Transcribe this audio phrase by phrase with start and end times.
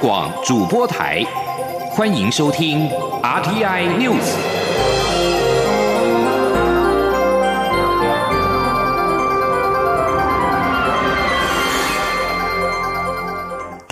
[0.00, 1.24] 广主播台，
[1.90, 2.88] 欢迎收听
[3.20, 4.57] RTI News。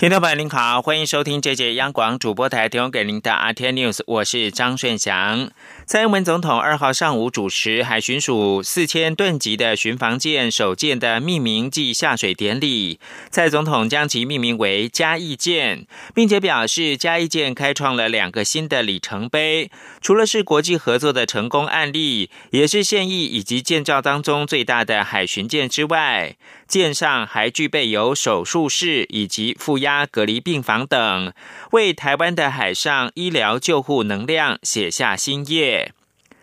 [0.07, 5.51] 听众朋友您好，欢迎收听这节央广主播台提供给您的 RT News，我是张顺祥。
[5.85, 19.69] 蔡英文总统二号上午主持海巡署四千吨级的巡防舰首舰的命名暨下水典礼，蔡总统将其命名为嘉义舰，并且表示嘉义舰开创了两个新的里程碑，
[19.99, 26.37] 除了是国际合作的成功案例，也是现役以及建造当中最大的海巡舰之外。
[26.67, 31.33] 舰上还具备有手术室以及负压隔离病房等，
[31.71, 35.93] 为台湾的海上医疗救护能量写下新页。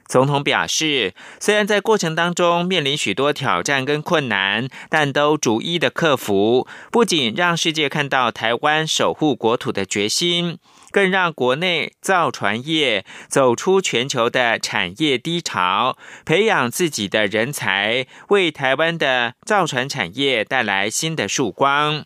[0.07, 10.59] 总统表示，虽然在过程当中面临许多挑战跟困难，但都逐一的克服，不仅让世界看到台湾守护国土的决心。
[10.95, 22.05] 更让国内造船业走出全球的产业低潮，培养自己的人才，为台湾的造船产业带来新的曙光。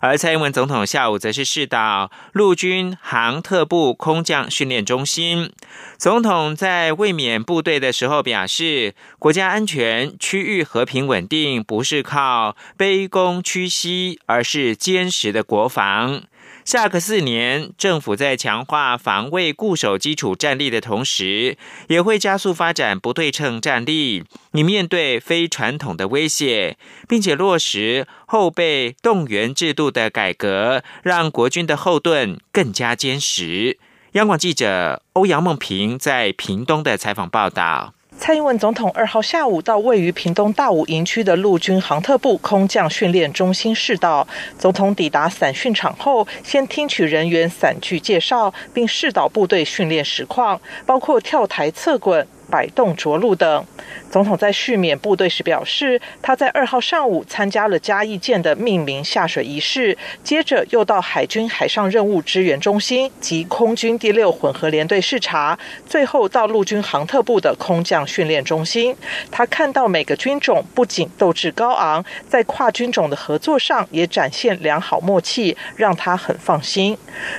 [0.00, 5.52] 而蔡英文总统下午则是视到陆军航特部空降训练中心。
[5.98, 16.22] 总统在卫冕部队的时候表示，国家安全、区域和平稳定不是靠卑躬屈膝，而是坚实的国防。
[16.64, 33.78] 下个四年，政府在强化防卫固守基础战力的同时，也会加速发展不对称战力，以面对非传统的威胁，并且落实后备动员制度的改革，让国军的后盾更加坚实。
[34.12, 37.92] 央广记者欧阳梦平在屏东的采访报道。
[38.16, 44.26] 蔡英文总统二号下午到位于屏东大武营区的陆军航特部空降训练中心试导。
[44.58, 52.26] 总统抵达散训场后，先听取人员散句介绍，并试导部队训练实况，包括跳台、侧滚。
[52.50, 53.64] 摆动着陆等。
[54.10, 68.94] 总统在续免部队时表示，他在二号上午参加了嘉义舰的命名下水仪式，接着又到海军海上任务支援中心及空军第六混合联队视察，最后到陆军航特部的空降训练中心。
[69.30, 76.96] 他看到每个军种不仅斗志高昂，在跨军种的合作上也展现良好默契，让他很放心。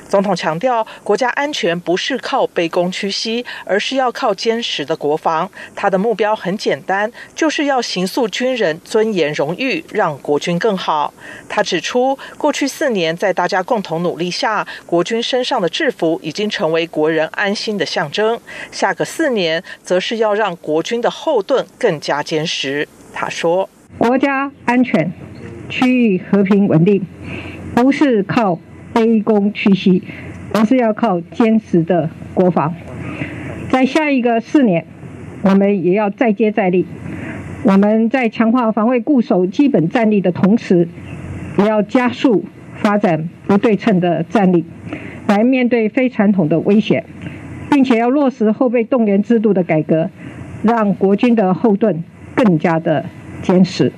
[0.10, 4.95] 总统强调，国家安全不是靠卑躬屈膝，而是要靠坚实的。
[4.96, 11.14] 国防，他的目标很简单，就是要行塑军人尊严荣誉，让国军更好。
[11.50, 18.40] 他指出，过去四年在大家共同努力下，国军身上的制服已经成为国人安心的象征。
[18.72, 22.88] 下个四年，则是要让国军的后盾更加坚实。
[23.14, 25.12] 他说：“国家安全、
[25.70, 27.06] 区域和平稳定，
[27.74, 28.60] 不是靠
[28.94, 30.04] 卑躬屈膝，
[30.54, 32.74] 而是要靠坚实的国防。”
[33.76, 34.86] 在下一个四年，
[35.42, 36.86] 我们也要再接再厉。
[37.64, 40.88] 我们在强化防卫固守基本战力的同时，
[41.58, 44.64] 也要加速发展不对称的战力，
[45.28, 47.04] 来面对非传统的威胁，
[47.70, 50.10] 并且要落实后备动员制度的改革，
[50.64, 52.02] 让国军的后盾
[52.34, 53.04] 更加的
[53.42, 53.92] 坚实。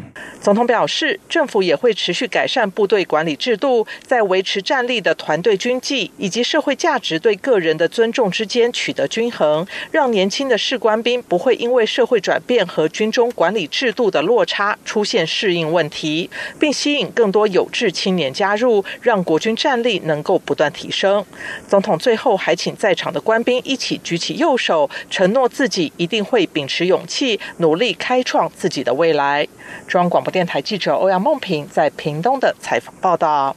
[0.47, 21.25] 总统表示，政府也会持续改善部队管理制度，在维持战力的团队军纪以及社会价值对个人的尊重之间取得均衡，让年轻的士官兵不会因为社会转变和军中管理制度的落差出现适应问题，并吸引更多有志青年加入，让国军战力能够不断提升。
[21.67, 29.45] 总统最后还请在场的官兵一起举起右手，承诺自己一定会秉持勇气，努力开创自己的未来。
[29.85, 33.55] 中央广播电台记者欧阳梦平在屏东的采访报道。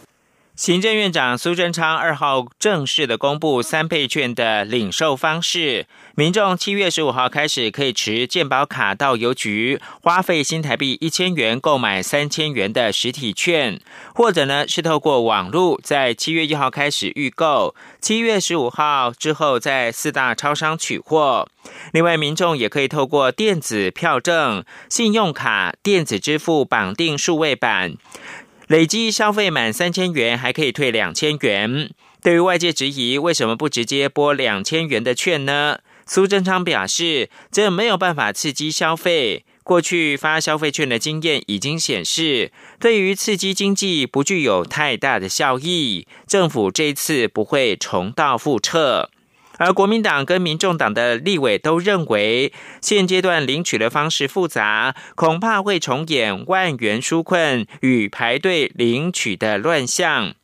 [0.56, 5.86] 行政院长苏贞昌二号正式的公布三倍券的领售方式，
[6.20, 13.80] 民众七月十五号开始可以持健保卡到邮局，花费新台币一千元购买三千元的实体券，
[14.14, 21.48] 或者呢是透过网络在七月一号开始预购，七月十五号之后在四大超商取货。
[21.94, 27.94] 另外，民众也可以透过电子票证、信用卡、电子支付绑定数位版。
[28.66, 31.90] 累计消费满三千元，还可以退两千元。
[32.22, 35.78] 对于外界质疑为什么不直接拨两千元的券呢？
[36.12, 39.44] 苏贞昌表示，这没有办法刺激消费。
[39.62, 46.08] 过去发消费券的经验已经显示，对于刺激经济不具有太大的效益。
[46.26, 49.08] 政府这次不会重蹈覆辙。
[49.58, 52.52] 而国民党跟民众党的立委都认为，
[52.82, 60.34] 现阶段领取的方式复杂，恐怕会重演万元纾困与排队领取的乱象。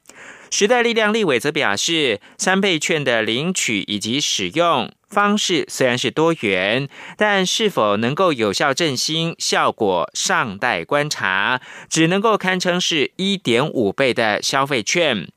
[0.48, 15.28] 时代力量立委则表示，三倍券的领取以及使用方式虽然是多元，但是否能够有效振兴，效果尚待观察，只能够堪称是一点五倍的消费券。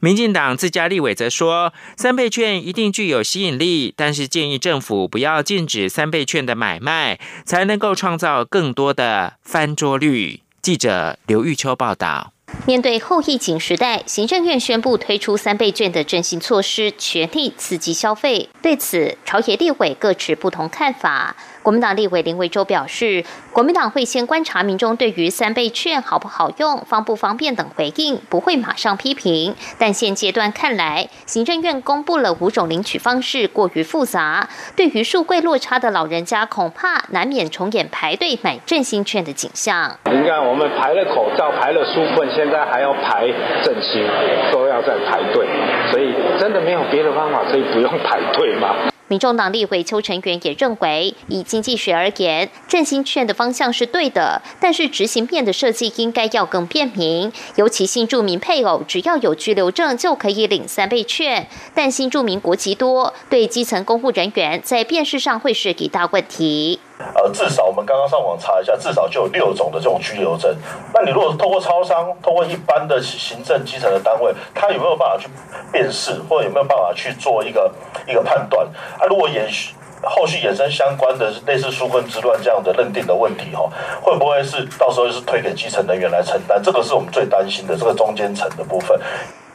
[0.00, 10.42] 民进党自家立委则说，三倍券一定具有吸引力，但是建议政府不要禁止三倍券的买卖，才能够创造更多的翻桌率。
[10.60, 12.32] 记者刘玉秋报道。
[12.66, 18.48] 面对后疫情时代，行政院宣布推出三倍券的振兴措施，全力刺激消费。
[18.62, 21.36] 对此，朝野地委各持不同看法。
[21.64, 29.56] 国民党立委林维洲表示，国民党会先观察民众对于三倍券好不好用、方不方便等回应，不会马上批评。
[29.78, 34.46] 但现阶段看来，行政院公布了五种领取方式过于复杂，
[34.76, 39.98] 对于数贵落差的老人家，恐怕难免重演排队买振兴券的景象。
[40.04, 43.26] 你看，我们排了口罩，排了纾困，现在还要排
[43.62, 44.06] 振兴，
[44.52, 45.46] 都要在排队，
[45.90, 48.74] 所以真的没有别的方法，可以不用排队吗？
[49.08, 57.30] 民众党立委邱成元也认为，以经济学而言，振兴券的方向是对的，但是执行面的设计应该要更便民。
[57.56, 66.80] 尤其新住民配偶只要有居留证就可以领三倍券，但新住民国籍多，对基层公务人员在辨识上会是一大问题。
[67.14, 70.54] 呃，至少我们刚刚上网查一下，至少就有六种的这种居留证。
[70.92, 75.28] 那你如果是透过超商、透过一般的行政基层的单位，他有没有办法去
[75.72, 77.70] 辨识，或者有没有办法去做一个
[78.06, 78.66] 一个判断？
[78.98, 83.68] 啊，如果延续后续衍生相关的类似纾困之乱这样的认定的问题，哈，
[84.00, 86.62] 会不会是到时候是推给基层人员来承担？
[86.62, 88.98] 这个是我们最担心的这个中间层的部分。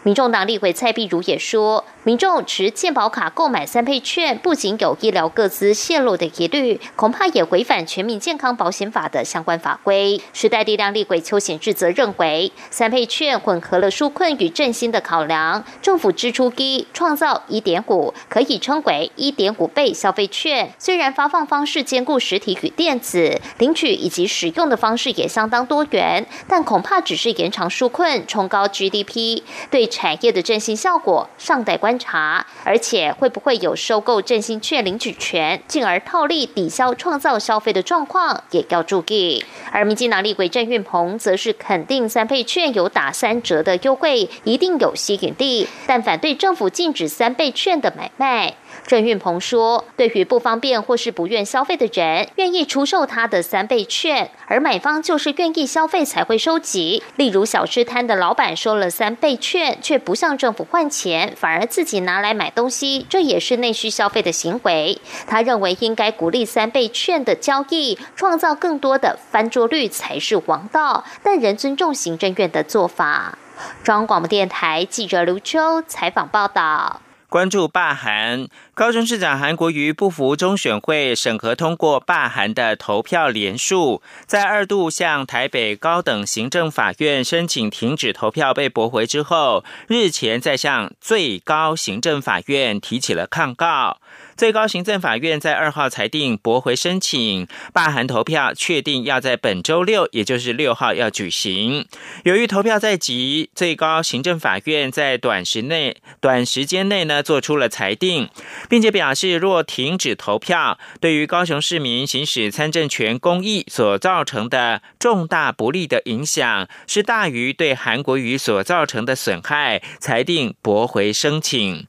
[0.02, 10.20] 民众党立委蔡碧如也说，民众持健保卡购买三倍券，不仅有医疗各资泄露的疑虑，恐怕也违反全民健康保险法的相关法规。
[10.34, 20.74] 时代力量立委邱显志则认为，三倍券混合了纾困与振兴的考量，政府支出低，创造一点五，可以称为一点五倍消费券。
[20.80, 29.86] 虽然发放方式兼顾实体与电子，领取以及使用的方式也相当多元，但恐怕只是延长纾困，冲高 GDP，对。
[29.86, 39.44] 产业的振兴效果尚待观查，而且会不会有收购振兴券领取权，进而套利抵消创造消费的状况，也要注意。
[39.72, 48.56] 而民进党立委郑运鹏则是肯定三倍券有打三折的优惠，一定有吸引力，但反对政府禁止三倍券的买卖。
[48.86, 57.04] 郑运鹏说：“对于不方便或是不愿消费的人，愿意出售他的三倍券，而买方就是愿意消费才会收集。
[57.16, 65.00] 例如小吃摊的老板收了三倍券，却不向政府换钱，反而自己拿来买东西，这也是内需消费的行为。
[65.28, 71.04] 他认为应该鼓励三倍券的交易，创造更多的翻桌率才是王道。
[71.22, 73.38] 但仍尊重行政院的做法。”
[73.84, 77.02] 中央广播电台记者刘秋采访报道。
[77.30, 94.00] 关注罢韩，高雄市长韩国瑜不服中选会审核通过罢韩的投票连数，在二度向台北高等行政法院申请停止投票被驳回之后，日前再向最高行政法院提起了抗告。
[94.40, 101.86] 最高行政法院在二号裁定驳回申请，罢韩投票确定要在本周六，也就是六号要举行。
[102.24, 108.30] 由于投票在即，最高行政法院在短时内、短时间内呢做出了裁定，
[108.70, 121.86] 并且表示，若停止投票，对于高雄市民行使参政权公益所造成的重大不利的影响，是大于对韩国瑜所造成的损害，裁定驳回申请。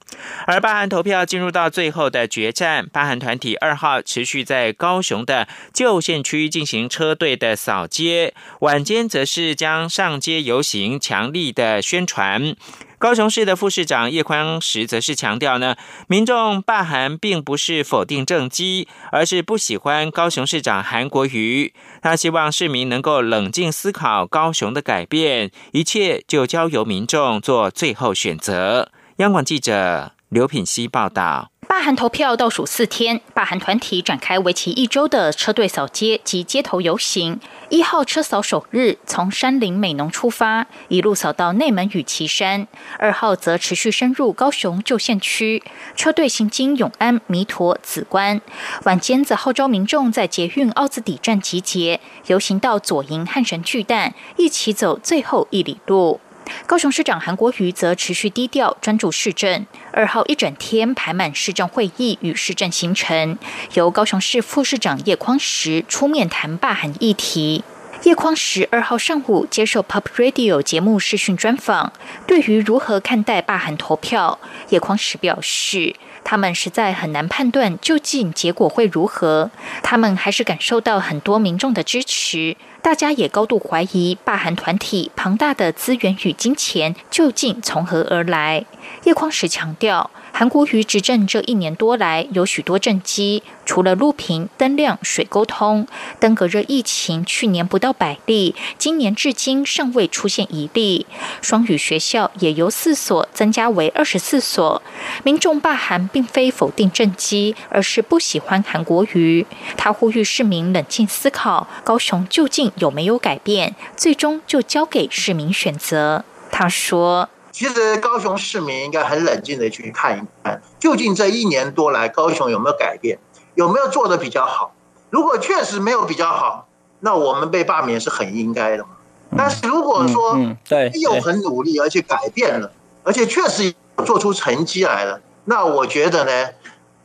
[0.49, 12.57] 而罢韩投票进入到最后的决决战，罢韩团体二号持续在高雄的旧县区进行车队的扫街，晚间则是将上街游行强力的宣传。
[12.99, 21.73] 高雄市的副市长叶宽石则是强调呢，民众罢韩并不是否定政绩，而是不喜欢高雄市长韩国瑜。
[22.03, 28.91] 他希望市民能够冷静思考高雄的改变，一切就交由民众做最后选择。
[29.17, 37.41] 央广记者刘品希报道：罢韩投票倒数四天，罢韩团体展开为期一周的车队扫街及街头游行。
[37.69, 42.69] 一号车扫首日从山林美浓出发，一路扫到内门与旗山；
[43.01, 45.65] 二号则持续深入高雄旧县区，
[45.97, 48.41] 车队行经永安、弥陀、紫关。
[48.85, 56.21] 晚间则号召民众在捷运奥子底站集结，游行到左营汉神巨蛋，一起走最后一里路。
[56.67, 59.67] 高雄市长韩国瑜则持续低调，专注市政。
[59.93, 63.39] 二号一整天排满市政会议与市政行程，
[63.75, 67.65] 由高雄市副市长叶匡时出面谈罢韩议题。
[68.05, 71.93] 叶匡时二号上午接受 Pop Radio 节目视讯专访，
[72.27, 74.39] 对于如何看待罢韩投票，
[74.71, 79.51] 叶匡时表示，他们实在很难判断究竟结果会如何，
[79.83, 82.57] 他们还是感受到很多民众的支持。
[82.83, 88.65] 大家也高度怀疑霸韩团体庞大的资源与金钱究竟从何而来。
[89.05, 90.11] 叶匡时强调。
[90.41, 95.87] 韩国瑜执政这一年多来，有许多政绩，除了路平灯亮、水沟通，
[96.19, 101.07] 登革热疫情去年不到百例，今年至今尚未出现一例。
[101.43, 104.81] 双语学校也由四所增加为二十四所。
[105.25, 109.47] 民众罢韩并非否定政绩，而是不喜欢韩国瑜。
[109.77, 116.25] 他呼吁市民冷静思考，高雄究竟有没有改变，最终就交给市民选择。
[116.51, 117.29] 他说。
[117.61, 123.19] 其实高雄市民应该很冷静的去看一看，究竟这一年多来高雄有没有改变，
[123.55, 124.73] 有没有做的比较好？
[125.11, 126.69] 如果确实没有比较好，
[127.01, 128.89] 那我们被罢免是很应该的嘛。
[129.37, 133.75] 但是如果说对又很努力，而且改变了，而且确实
[134.07, 136.49] 做出成绩来了，那我觉得呢？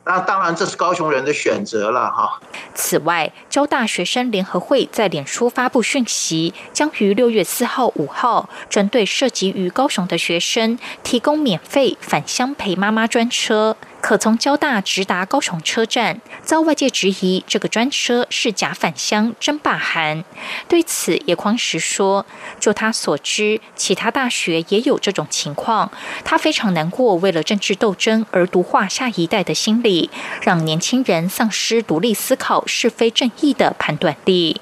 [0.06, 2.40] 那当然，这是高雄人的选择了哈。
[2.74, 13.76] 此外，交大学生联合会在脸书发布讯息，将于六月四号、五号，针对涉及于高雄的学生，提供免费返乡陪妈妈专车。
[14.06, 20.22] 可从交大直达高雄车站，遭外界质疑这个专车是假返乡真罢韩。
[20.68, 22.24] 对此，叶匡石说
[22.60, 25.90] ：“就他所知，其他大学也有这种情况。
[26.24, 30.08] 他非常难过，为了政治斗争而毒化下一代的心理，
[30.40, 34.60] 让年轻人丧失独立思考是非正义的判断力。”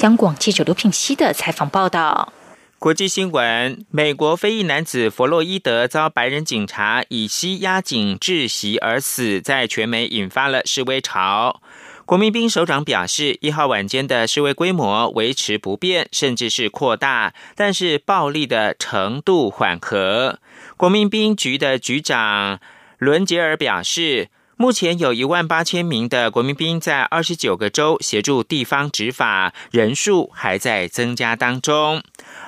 [0.00, 2.30] 央广记者刘品熙的采访报道。
[2.82, 11.62] 国际新闻：美国非裔男子弗洛伊德遭白人警察以膝压颈窒息而死，在全美引发了示威潮。
[12.04, 20.40] 国民兵首长表示，一号晚间的示威规模维持不变，甚至是扩大，但是暴力的程度缓和。
[20.76, 22.58] 国民兵局的局长
[22.98, 24.30] 伦杰尔表示。
[24.62, 32.00] 目前有一万八千名的国民兵在二十九个州协助地方执法，人数还在增加当中。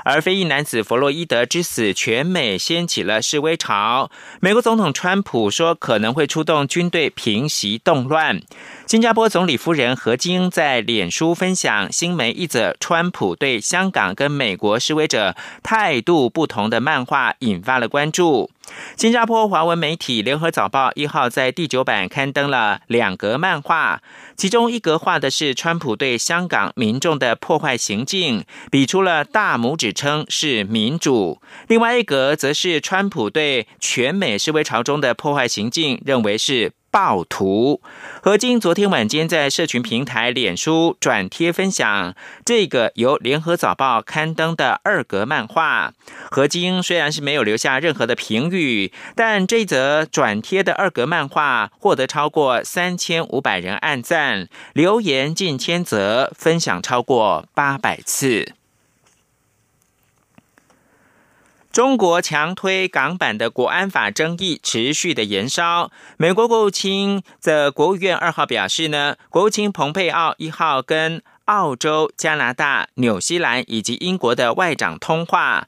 [0.05, 4.13] 而非裔男子弗洛伊德之死，全美掀起了示威潮。
[4.39, 8.41] 美国总统川普说可能会出动军队平息动乱。
[8.87, 18.53] 新加坡总理夫人何晶在脸书分享新媒一则川普对香港跟美国示威者态度不同的漫画，引发了关注。
[18.97, 24.01] 新加坡华文媒体《联合早报》一号在第九版刊登了两格漫画，
[24.37, 36.73] 其中一格画的是川普对香港民众的破坏行径，比出了大拇指，称是民主；另外一格则是川普对全美示威潮中的破坏行径，认为是。
[36.95, 37.81] 暴徒
[38.23, 45.93] 何晶昨天晚间在社群平台脸书转贴分享这个由联合早报刊登的二格漫画。
[46.31, 58.53] 何晶虽然是没有留下任何的评语，但这则转贴的二格漫画获得超过三千五百人按赞，留言近千则，分享超过八百次。
[61.75, 65.91] 中国强推港版的国安法争议持续的延烧。
[66.17, 75.67] 美国国务卿的国务院二号表示呢，国务卿蓬佩奥一号跟澳洲、加拿大、纽西兰以及英国的外长通话，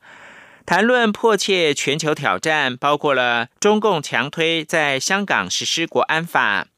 [0.65, 6.69] 谈论迫切全球挑战，包括了中共强推在香港实施国安法。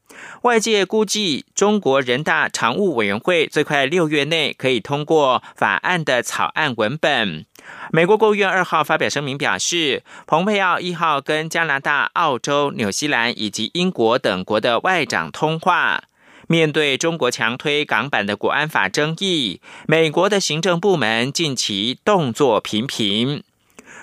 [0.41, 7.45] 外界估计，中国人大常务委员会最快六月内可以通过法案的草案文本。
[7.91, 16.03] 美国国务院二号发表声明表示，蓬佩奥一号跟加拿大、澳洲、纽西兰以及英国等国的外长通话，
[16.47, 23.43] 面对中国强推港版的国安法争议，美国的行政部门近期动作频频。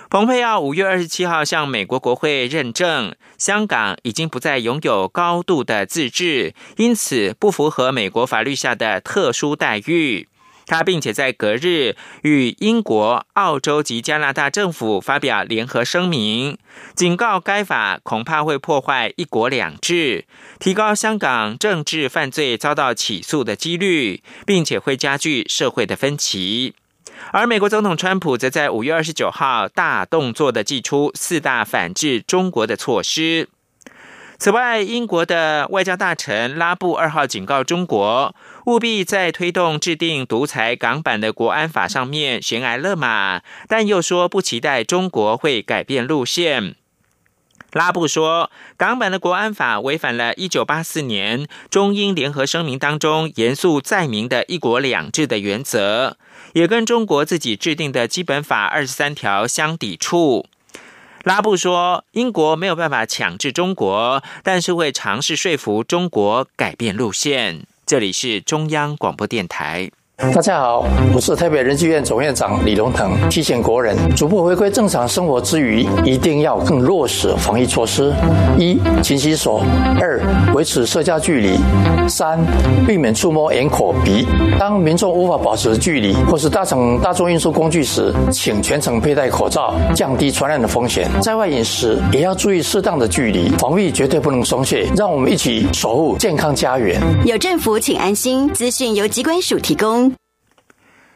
[0.09, 10.29] 蓬佩奥五月二十七号向美国国会认证，香港已经不再拥有高度的自治，因此不符合美国法律下的特殊待遇。
[10.67, 16.57] 他并且在隔日与英国、澳洲及加拿大政府发表联合声明，
[16.93, 20.25] 警告该法恐怕会破坏“一国两制”，
[20.59, 26.75] 提高香港政治犯罪遭到起诉的几率，并且会加剧社会的分歧。
[27.31, 33.47] 而美国总统川普则在五月二十九号大动作的祭出四大反制中国的措施。
[34.39, 38.35] 此外，英国的外交大臣拉布二号警告中国，
[38.67, 46.75] 务必在推动制定独裁港版的国安法上面悬崖勒马，但又说不期待中国会改变路线。
[47.71, 56.17] 拉布说，港版的国安法违反了一九八四年中英联合声明当中严肃载明的一国两制的原则，
[56.51, 60.45] 也跟中国自己制定的基本法二十三条相抵触。
[61.23, 67.65] 拉布说，英国没有办法强制中国，但是会尝试说服中国改变路线。
[67.87, 69.89] 这里是中央广播电台。
[70.19, 70.83] 大家好，
[71.13, 73.11] 我是台北人剧院总院长李龙腾。
[73.29, 78.11] 提醒国人，逐步回归正常生活之余，一定要更落实防疫措施：
[78.57, 79.61] 一、勤洗手；
[80.01, 80.19] 二、
[80.55, 81.59] 维持社交距离；
[82.09, 82.39] 三、
[82.87, 84.25] 避免触摸眼、口、鼻。
[84.57, 91.07] 当民众无法保持距离或是搭乘大众运输工具时，请全程佩戴口罩，降低传染的风险。
[91.21, 94.89] 在外饮食也要注意适当的距离，防疫绝对不能松懈。
[94.95, 96.99] 让我们一起守护健康家园。
[97.23, 98.51] 有政府，请安心。
[98.51, 100.06] 资讯由机关署提供。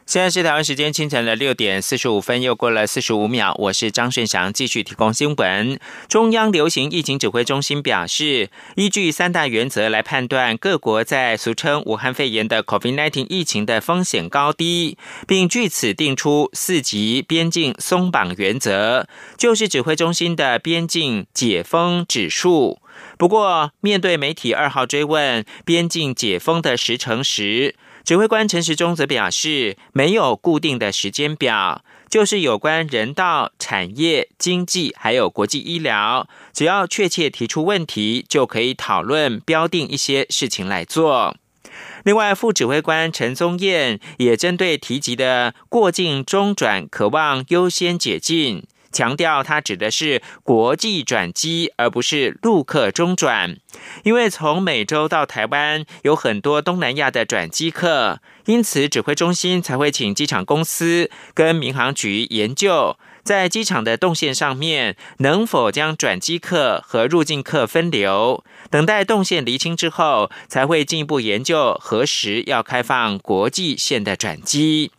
[0.07, 3.55] 现在是台湾时间清晨的六点四十五分，又过了四十五秒。
[3.57, 5.79] 我是张顺祥，继续提供新闻。
[6.09, 22.79] 中央流行疫情指挥中心表示，依据三大原则来判断各国在俗称武汉肺炎的 COVID-19 疫情的风险高低，并据此定出四级边境松绑原则，就是指挥中心的边境解封指数。
[23.17, 41.37] 不过，面对媒体二号追问边境解封的时程时，指挥官陈时中则表示，没有固定的时间表，就是有关人道、产业、经济还有国际医疗，只要确切提出问题，就可以讨论标定一些事情来做。
[42.03, 48.63] 另外，副指挥官陈宗彦也针对提及的过境中转，渴望优先解禁。
[48.91, 53.57] 强调，它指的是国际转机，而不是陆客中转。
[54.03, 68.43] 因为从美洲到台湾有很多东南亚的转机客，因此指挥中心才会请机场公司跟民航局研究，在机场的动线上面能否将转机客和入境客分流。
[68.69, 74.91] 等待动线厘清之后，才会进一步研究何时要开放国际线的转机。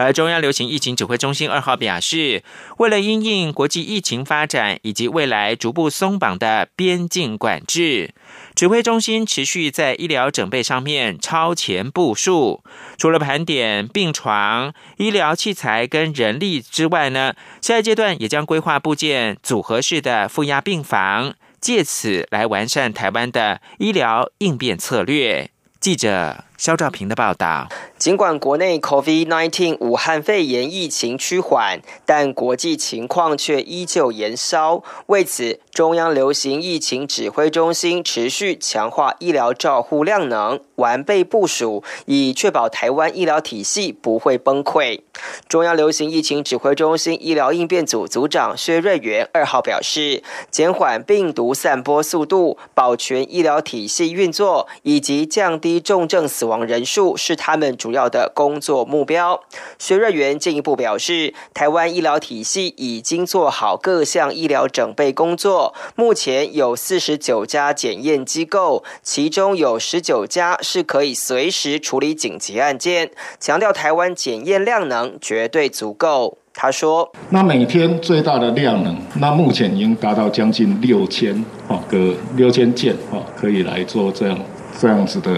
[0.00, 2.42] 而中央流行疫情指挥中心二号表示，
[2.78, 8.14] 为了因应国际疫情发展以及未来逐步松绑的边境管制，
[8.54, 12.64] 指挥中心持续在医疗准备上面超前部署。
[12.96, 25.50] 除了盘点病床、医疗器材跟人力之外呢，下一阶段也将规划部件组合式的负压病房，借此来完善台湾的医疗应变策略。
[25.78, 27.68] 记者肖兆平的报道。
[28.00, 34.82] 尽管国内 COVID-19 武汉肺炎疫情趋缓，但国际情况却依旧延烧。
[35.08, 45.00] 为此，中央流行疫情指挥中心持续强化医疗照护量能，完备部署，以确保台湾医疗体系不会崩溃。
[45.46, 57.89] 中央流行疫情指挥中心医疗应变组组长薛瑞元二号表示，减缓病毒散播速度、保全医疗体系运作以及降低重症死亡人数是他们主。
[57.90, 59.42] 主要的工作目标，
[59.76, 76.38] 薛瑞元进一步表示，台湾医疗体系已经做好各项医疗准备工作，目前有四十九家检验机构，其中有十九家是可以随时处理紧急案件，强调台湾检验量能绝对足够。
[76.54, 84.38] 他说：“那每天最大的量能，那目前已经达到将近六千哦个六千件哦，可以来做这样
[84.78, 85.32] 这样子的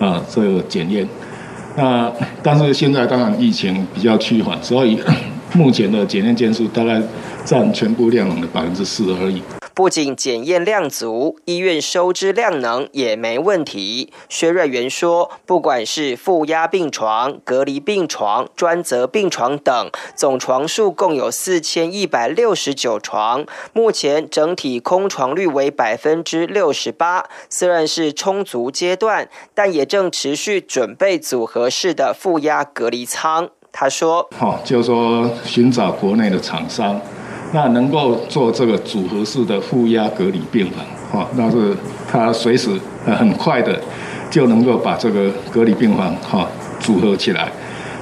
[0.00, 1.06] 啊这个检验。”
[1.76, 4.98] 那但是现在当然疫情比较趋缓，所以
[5.54, 7.00] 目前的检验件数大概
[7.44, 9.42] 占全部量的百分之四而已。
[9.74, 14.12] 不仅检验量足，医院收支量能也没问题。
[14.28, 27.26] 薛瑞元说，不管是负压病床、隔离病床、专责病床等，总床数共有四千一百六十九床，目前整体空床率为百分之六十八。
[27.48, 33.48] 虽然是充足阶段，但也正持续准备组合式的负压隔离舱。
[33.72, 37.00] 他说：“好，就是说寻找国内的厂商。”
[37.54, 41.76] 那能够做这个组合式的负压隔离病房，哈，那是
[42.10, 42.70] 它随时
[43.04, 43.78] 呃很快的
[44.30, 46.48] 就能够把这个隔离病房哈
[46.80, 47.52] 组合起来。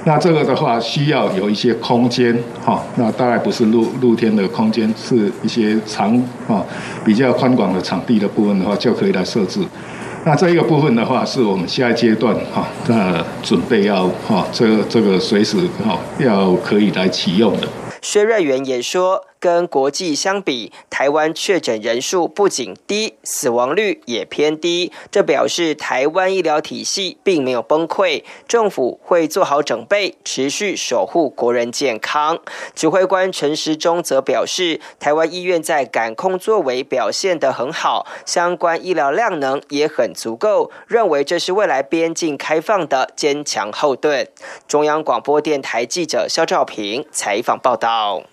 [0.04, 2.34] 那这个的话需要有一些空间，
[2.64, 6.16] 哈，那大概不是露露天的空间，是一些长
[6.48, 6.64] 啊
[7.04, 9.60] 比较宽广的场地的部分的话就可以来设置。
[10.24, 17.66] 那这一个部分的话是我们下一阶段哈那准备要哈这个这个随时哈要可以来启用的。
[18.00, 19.24] 薛瑞元也说。
[19.40, 24.92] 跟国际相比，台湾确诊人数不仅低，死亡率也偏低。
[25.10, 32.38] 这表示台湾医疗体系并没有崩溃，政府会做好准备，持续守护国人健康。
[32.74, 44.28] 指挥官陈时中则表示，台湾医院在感控作为表现得很好，相关医疗量能也很足够，认为这是未来边境开放的坚强后盾。
[44.68, 48.29] 中央广播电台记者肖兆平采访报道。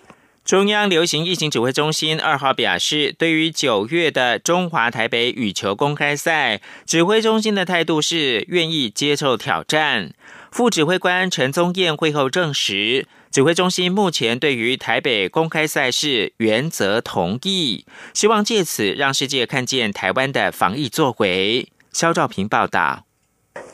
[0.48, 10.14] 中央流行疫情指挥中心二号表示，对于九月的中华台北羽球公开赛，指挥中心的态度是愿意接受挑战。
[10.50, 17.84] 副指挥官陈宗彦会后证实，指挥中心目前对于台北公开赛事原则同意，
[18.14, 21.68] 希望借此让世界看见台湾的防疫作为。
[21.92, 23.07] 肖兆平报道。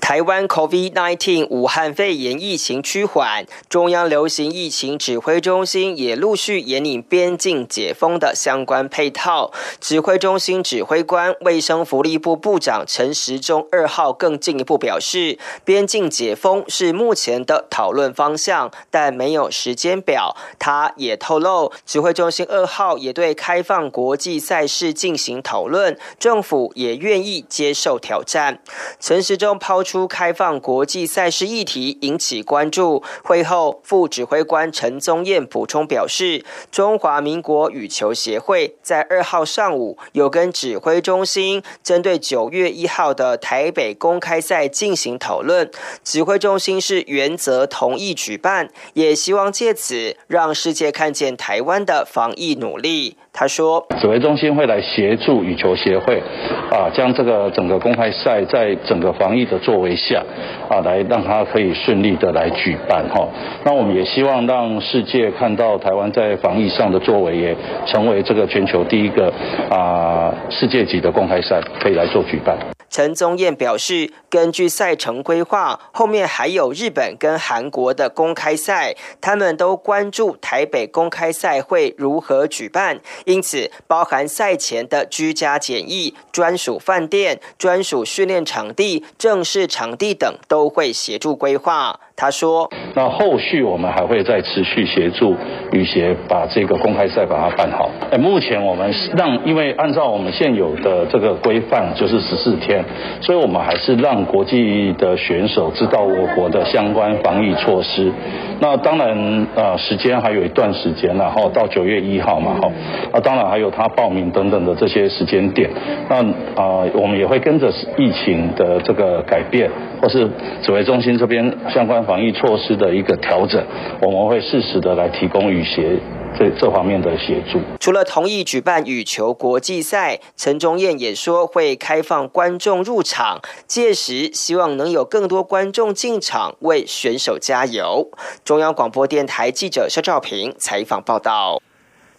[0.04, 9.50] 台湾 COVID-19 武汉肺炎疫情趋缓，中央流行疫情指挥中心也陆续引领边境解封的相关配套。
[9.80, 20.36] 指挥中心指挥官、卫生福利部部长陈时中二号更进一步表示，边境解封是目前的讨论方向，但没有时间表。
[20.58, 28.60] 他也透露，指挥中心二号也对开放国际赛事进行讨论，政府也愿意接受挑战。
[29.00, 29.93] 陈时中抛出。
[29.94, 33.00] 出开放国际赛事议题引起关注。
[33.22, 45.70] 会后，副指挥官陈宗彦补充表示，中华民国羽球协会在二号上午有跟指挥中心针对九月一号的台北公开赛进行讨论，
[46.02, 53.16] 指挥中心是原则同意举办，也希望借此让世界看见台湾的防疫努力。
[53.36, 56.22] 他说，指挥中心会来协助羽球协会，
[56.70, 60.22] 啊，将这个整个公开赛在整个防疫的作为下，
[60.68, 63.26] 啊，来让它可以顺利的来举办哈。
[63.64, 69.32] 那我们也希望让世界看到台湾在防疫上的作为，也成为这个全球第一个
[69.68, 72.56] 啊世界级的公开赛可以来做举办。
[72.94, 91.98] 陈宗彦表示，根据赛程规划，后面还有日本跟韩国的公开赛，他们都关注台北公开赛会如何举办，因此包含赛前的居家检疫、专属饭店、专属训练场地、正式场地等，都会协助规划。
[92.16, 95.34] 他说：“那后续我们还会再持续协助
[95.72, 97.90] 羽协把这个公开赛把它办好。
[98.12, 102.84] 哎，目前我们让，因为按照我们现有的这个规范就是十四天，
[103.20, 108.12] 所以我们还是让国际的选手知道我国的相关防疫措施。
[108.60, 112.70] 那当然，呃，时间还有一段时间，然后到九月一号嘛，哈，
[113.10, 115.68] 啊，当然还有他报名等等的这些时间点。
[116.08, 116.22] 那
[116.54, 119.68] 啊，我们也会跟着疫情的这个改变，
[120.00, 120.30] 或是
[120.62, 123.64] 指挥中心这边相关。”防疫措施的一个调整，
[124.00, 125.98] 我们会适时的来提供与协
[126.38, 127.60] 这这方面的协助。
[127.80, 138.08] 除了同意举办羽球国际赛，陈忠燕也说会开放观众入场，届时希望能有更多观众进场为选手加油。
[138.44, 141.60] 中央广播电台记者肖兆平采访报道。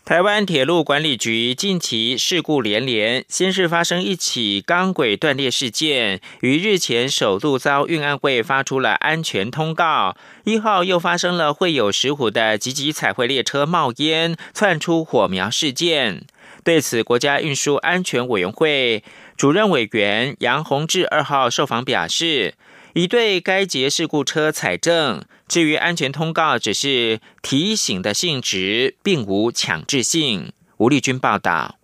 [0.06, 10.16] 台湾铁路管理局近期事故连连，先是发生一起钢轨断裂事件，于日前首度遭运安会发出了安全通告。
[10.44, 16.22] 一号又发生了会有石虎的集集彩绘列车冒烟窜出火苗事件。
[16.64, 19.04] 对此，国家运输安全委员会
[19.36, 22.54] 主任委员杨宏志二号受访表示。
[22.96, 25.22] 已对该节事故车采证。
[25.48, 30.54] 至于安全通告，只是提醒的性质，并无强制性。
[30.78, 31.78] 吴立军报道。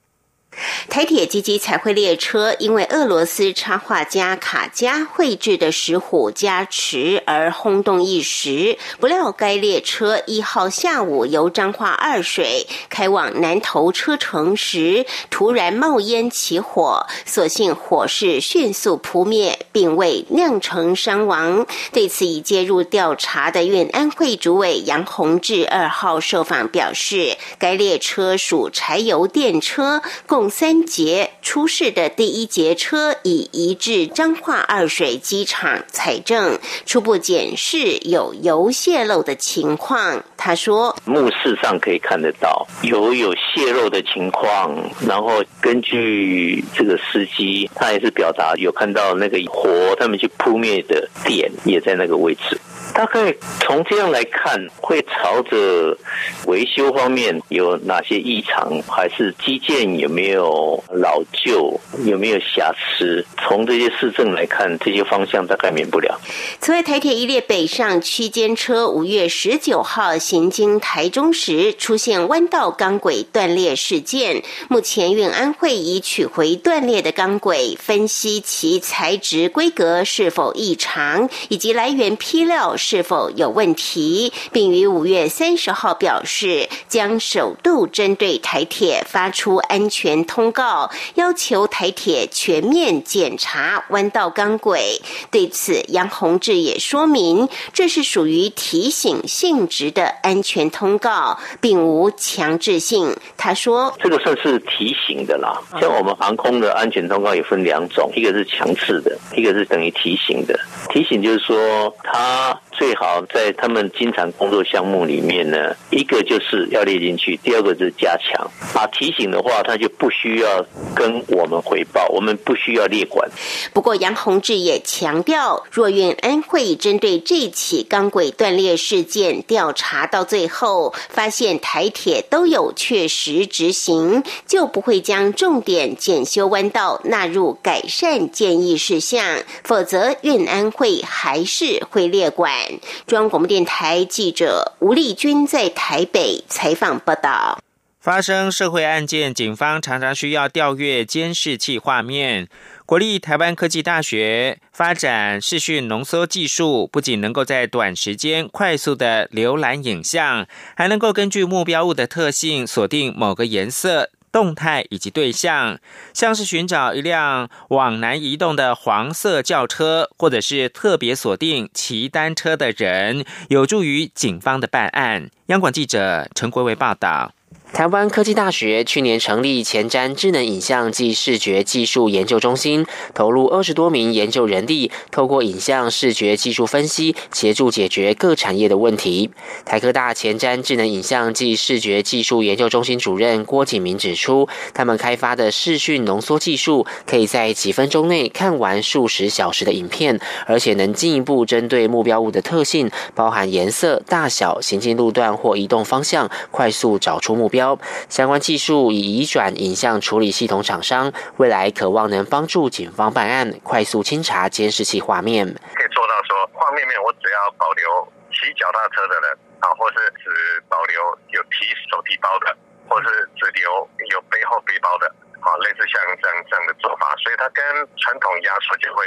[0.90, 8.78] 台铁积极彩绘列车因为俄罗斯插画家卡加绘制的石虎加持而轰动一时。
[9.00, 21.66] 不料该列车一号下午由彰化二水开往南投车城时，突然冒烟起火，所幸火势迅速扑灭，并未酿成伤亡。
[21.94, 30.41] 对此已介入调查的运安会主委杨宏志二号受访表示，该列车属柴油电车，共。
[30.42, 40.24] 共三节出事的第一节车已移至彰化二水机场采证，初步检视有油泄漏的情况。
[40.36, 44.76] 他说：“目视上可以看得到油有泄漏的情况，
[45.08, 52.60] 然后根据这个司机，他也是表达有看到那个火，他们去扑灭的点也在那个位置。”
[52.94, 55.98] 大概从这样来看，会朝着
[56.46, 63.26] 维修方面有哪些异常，还是基建有没有老旧，有没有瑕疵？
[63.38, 66.20] 从这些市政来看，这些方向大概免不了。
[66.60, 70.18] 此外，台铁一列北上区间车五月十九号。
[70.18, 74.44] 行经台中时出现弯道钢轨断裂事件。
[74.68, 95.00] 目前运安会已取回断裂的钢轨，分析其材质规格是否异常，以及来源批料是否有问题，并于五月三十号表示，将首度针对台铁发出安全通告，要求台铁全面检查弯道钢轨。
[95.30, 103.16] 对此，杨洪志也说明，这是属于提醒性质的安全通告，并无强制性。
[103.38, 105.62] 他说：“这个算是提醒的啦。
[105.80, 110.60] 像我们航空的安全通告也分两种，一个是强制的，一个是等于提醒的。
[110.90, 118.50] 提醒就是说，他最好在他们经常工作项目里面呢，一个就是要列进去，第二个就是加强。
[118.74, 123.30] 啊，提醒的话，他就不需要跟我们回报，我们不需要列管。
[123.74, 142.61] 不过，杨宏志也强调，若运安会针对这起钢轨断裂事件调查到最后，发现台铁都有确实执行，就不会将重点检修弯道纳入改善建议事项，否则运安会还是会列管。
[143.08, 147.60] 中央广播电台记者吴丽君在台北采访报道。
[148.00, 152.48] 发生社会案件，警方常常需要调阅监视器画面。
[152.88, 165.80] 国立台湾科技大学发展视讯浓缩技术，不仅能够在短时间快速的浏览影像，还能够根据目标物的特性锁定某个颜色、动态以及对象，
[166.14, 175.30] 像是寻找一辆往南移动的黄色轿车，或者是特别锁定骑单车的人，有助于警方的办案。
[175.48, 177.34] 央广记者陈国维报道。
[177.74, 189.32] 台湾科技大学去年成立前瞻智能影像及视觉技术研究中心，投入二十多名研究人力，透过影像视觉技术分析，协助解决各产业的问题。
[189.64, 207.61] 台科大前瞻智能影像及视觉技术研究中心主任郭景明指出，他们开发的视讯浓缩技术，可以在几分钟内看完数十小时的影片，而且能进一步针对目标物的特性，包含颜色、大小、行进路段或移动方向，快速找出目标。
[208.10, 215.46] 相关技术已移转影像处理系统厂商，未来渴望能帮助警方办案，快速清查监视器画面。
[215.76, 220.30] 可以做到说，画面面我只要保留骑脚踏车的人啊，或是只
[220.70, 220.96] 保留
[221.30, 222.56] 有提手提包的，
[222.88, 225.08] 或是只留有背后背包的，
[225.42, 227.64] 啊，类似像这样这样的做法，所以它跟
[227.98, 229.04] 传统压缩就会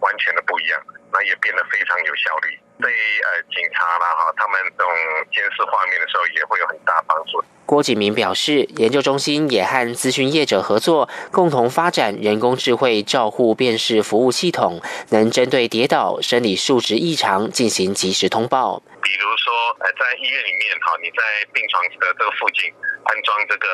[0.00, 0.80] 完全的不一样，
[1.12, 2.58] 那也变得非常有效率。
[2.80, 4.92] 对呃警察啦哈，他们这种
[5.32, 7.42] 监视画面的时候，也会有很大帮助。
[7.64, 18.80] 郭景明表示，研究中心也和资讯业者合作，共同发展人工智慧照护辨识服务系统，能针对跌倒、生理数值异常进行及时通报。
[19.02, 22.70] 比如说，呃，在医院里面哈，你在病床的这个附近
[23.04, 23.66] 安装这个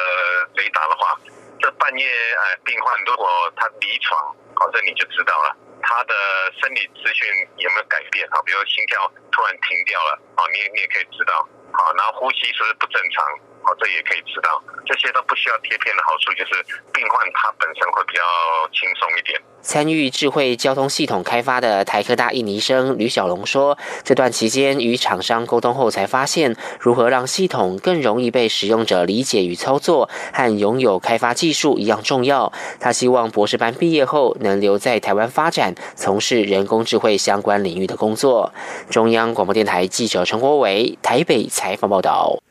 [0.55, 1.19] 雷达的话，
[1.61, 4.19] 这半夜呃病患如果他离床，
[4.55, 5.57] 好，这你就知道了。
[5.83, 6.15] 他的
[6.61, 7.27] 生理资讯
[7.59, 8.27] 有没有改变？
[8.31, 11.47] 啊，比如心跳突然停掉了，啊，你你也可以知道。
[11.73, 13.25] 好，然后呼吸是不是不正常？
[13.65, 14.63] 哦，这也可以知道。
[14.85, 16.53] 这些都不需要贴片的好处就是
[16.93, 18.23] 病患他本身会比较
[18.73, 19.41] 轻松一点。
[19.63, 32.53] 参与智慧交通系统开发的台科大印尼生吕小龙说，这段期间与厂商沟通后才发现，如何让系统更容易被使用者理解与操作，和拥有开发技术一样重要。
[32.81, 38.53] 他希望博士班毕业后能留在台湾发展，从事人工智慧相关领域的工作。
[38.91, 42.43] 中央广播电台记者陈国伟台北采访报道。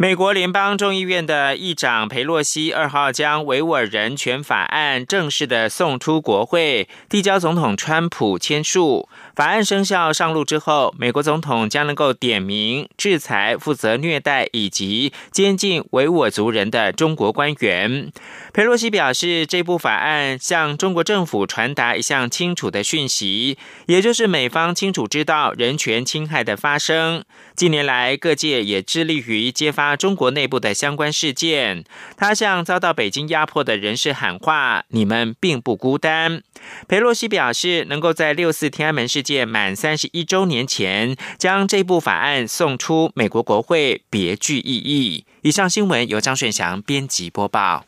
[0.00, 9.08] 美国联邦众议院的议长佩洛西二号将维吾尔人权法案正式的送出国会，递交总统川普签署。
[9.38, 18.10] 法案生效上路之后，美国总统将能够点名制裁负责虐待以及监禁维吾尔族人的中国官员。
[18.52, 27.22] 佩洛西表示，这部法案向中国政府传达一项清楚的讯息，也就是美方清楚知道人权侵害的发生。
[27.54, 31.84] 近年来，各界也致力于揭发中国内部的相关事件。
[32.16, 36.42] 他向遭到北京压迫的人士喊话：“你们并不孤单。”
[36.88, 45.26] 佩洛西表示，能够在六四天安门事届满三十一周年前将这部法案送出美国国会，别具意义。
[45.42, 47.84] 以上新闻由张顺祥编辑播报。